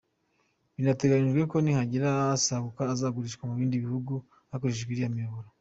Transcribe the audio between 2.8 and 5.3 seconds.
azagurishwa mu bindi bihugu hakoreshejwe iriya